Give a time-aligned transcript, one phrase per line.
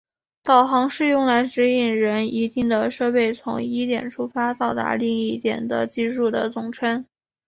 [0.41, 7.05] 导航是用来指引人一定的设备从一点出发到达另一点的技术的总称。